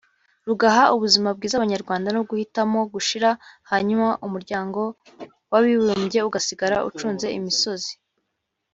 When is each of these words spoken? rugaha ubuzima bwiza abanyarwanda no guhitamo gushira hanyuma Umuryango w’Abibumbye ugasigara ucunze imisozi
rugaha 0.47 0.83
ubuzima 0.95 1.27
bwiza 1.35 1.55
abanyarwanda 1.57 2.07
no 2.15 2.21
guhitamo 2.29 2.79
gushira 2.93 3.29
hanyuma 3.71 4.07
Umuryango 4.25 4.79
w’Abibumbye 5.51 6.19
ugasigara 6.27 6.77
ucunze 6.89 7.27
imisozi 7.39 7.93